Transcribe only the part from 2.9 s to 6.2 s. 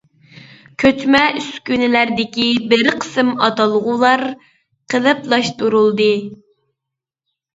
قىسىم ئاتالغۇلار قېلىپلاشتۇرۇلدى.